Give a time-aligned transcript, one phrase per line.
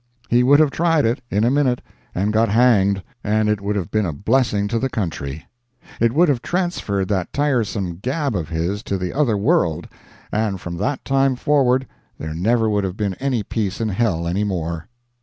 [0.31, 1.79] He would have tried it, in a minute,
[2.15, 5.45] and got hanged, and it would have been a blessing to the country.
[5.99, 9.87] It would have transferred that tiresome gab of his to the other world,
[10.31, 11.85] and from that time forward
[12.17, 14.87] there never would have been any peace in hell any more.